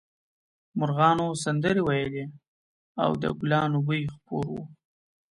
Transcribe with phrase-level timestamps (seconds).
[0.79, 2.25] مرغانو سندرې ویلې
[3.03, 4.55] او د ګلانو بوی خپور و